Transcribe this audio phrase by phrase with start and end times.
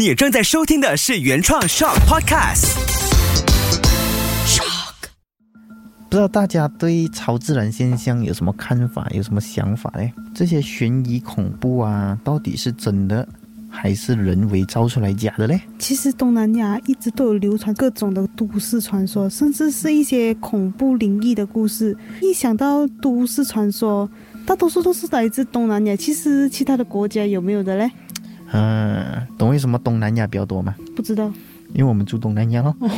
[0.00, 2.70] 你正在收听的是原创 Shock Podcast。
[4.46, 4.94] Shock，
[6.08, 10.10] 不知道大家对超自然现象有什么看法，有什么想法嘞？
[10.34, 13.28] 这些悬疑恐怖啊，到底是真的
[13.68, 15.60] 还是人为造出来假的嘞？
[15.78, 21.94] 其实东南亚一直都有流传各种的都市传说，甚至是一些恐怖灵异的故事。
[22.22, 24.08] 一想到都市传说，
[24.46, 25.94] 大多数都是来自东南亚。
[25.94, 27.90] 其实其他的国家有没有的嘞？
[28.52, 30.74] 嗯，懂为什么东南亚比较多吗？
[30.96, 31.30] 不知道。
[31.72, 32.74] 因为我们住东南亚哦。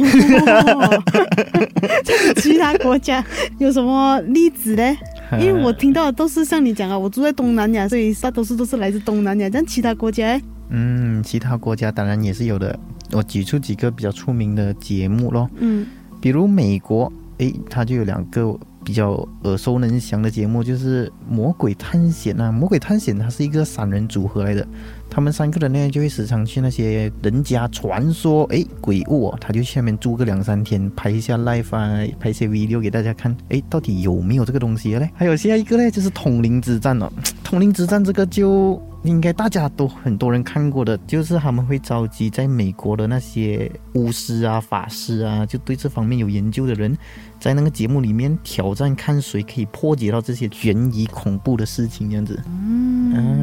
[2.36, 3.22] 其他国家
[3.58, 4.96] 有什么例子呢？
[5.38, 9.50] 因为我听到的都是像你讲啊，我住在东南亚，所以大多数都是来自东南亚。
[9.50, 10.40] 但其他国家？
[10.70, 12.78] 嗯，其他国家当然也是有的。
[13.10, 15.50] 我举出几个比较出名的节目咯。
[15.58, 15.86] 嗯，
[16.18, 18.58] 比如美国，诶，它就有两个。
[18.84, 24.66] 比较耳熟能详的节目就是《魔鬼探险》啊，《魔鬼探险》它是一个三人组合来的，
[25.08, 35.10] 他们三个人呢就会时常去那些人家传说哎鬼屋哦，他就下面住个两三天，拍一下 live 啊，拍一些 video 给大家看，哎，到底有没有这个东西嘞？
[35.14, 37.12] 还有下一个嘞，就是《统灵之战》哦，
[37.52, 38.80] 《丛林之战》这个就。
[39.04, 46.96] 应该大家都很多人看过的，就是他们会召集在美国的那些巫师啊、法师啊，就对这方面有研究的人，
[47.40, 52.40] 在那个节目里面挑战，看谁可以破解到这些悬疑恐怖的事情，这样子。
[52.46, 53.41] 嗯。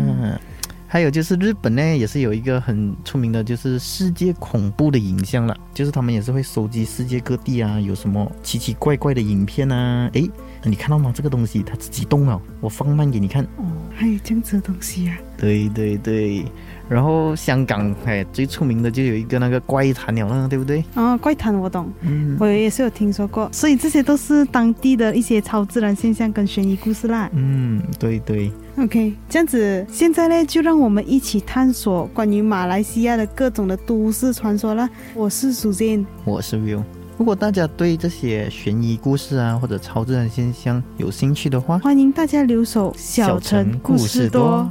[0.91, 10.27] 还有就是日本呢，也是有一个很出名的，就是世界恐怖的影像了，就是他们也是会收集世界各地啊，有什么奇奇怪怪的影片啊，诶，
[10.63, 11.11] 你看到吗？
[11.13, 13.43] 这个东西它自己动了，我放慢给你看。
[13.57, 13.65] 哦，
[13.95, 15.15] 还有这样子的东西啊？
[15.39, 16.45] 对对对。
[16.87, 20.83] 然后香港哎，最出名的就有一个那个怪谈了呢，对不对？
[20.95, 23.47] 啊，怪谈我懂，嗯，我也是有听说过。
[23.51, 27.29] 所以这些都是当地的一些超自然现象跟悬疑故事啦。
[27.33, 28.51] 嗯，对对。
[28.77, 34.89] OK，这样子，现在呢，就让我们一起探索关于马来西亚的各种的都市传说啦。
[35.13, 36.83] 我是苏建，我是 Will。
[37.19, 44.67] 如果大家对这些悬疑故事啊，或者超自然现象有兴趣的话，欢迎大家留守小城故事多。